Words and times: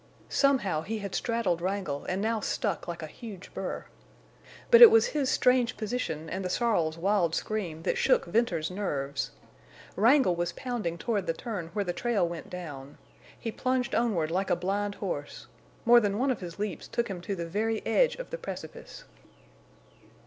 Somehow 0.29 0.81
he 0.81 0.97
had 0.97 1.13
straddled 1.13 1.61
Wrangle 1.61 2.05
and 2.05 2.23
now 2.23 2.39
stuck 2.39 2.87
like 2.87 3.03
a 3.03 3.05
huge 3.05 3.53
burr. 3.53 3.85
But 4.71 4.81
it 4.81 4.89
was 4.89 5.05
his 5.09 5.29
strange 5.29 5.77
position 5.77 6.27
and 6.27 6.43
the 6.43 6.49
sorrel's 6.49 6.97
wild 6.97 7.35
scream 7.35 7.83
that 7.83 7.99
shook 7.99 8.25
Venters's 8.25 8.71
nerves. 8.71 9.29
Wrangle 9.95 10.35
was 10.35 10.53
pounding 10.53 10.97
toward 10.97 11.27
the 11.27 11.33
turn 11.35 11.67
where 11.73 11.85
the 11.85 11.93
trail 11.93 12.27
went 12.27 12.49
down. 12.49 12.97
He 13.39 13.51
plunged 13.51 13.93
onward 13.93 14.31
like 14.31 14.49
a 14.49 14.55
blind 14.55 14.95
horse. 14.95 15.45
More 15.85 15.99
than 15.99 16.17
one 16.17 16.31
of 16.31 16.39
his 16.41 16.57
leaps 16.57 16.87
took 16.87 17.07
him 17.07 17.21
to 17.21 17.35
the 17.35 17.45
very 17.45 17.85
edge 17.85 18.15
of 18.15 18.31
the 18.31 18.39
precipice. 18.39 19.03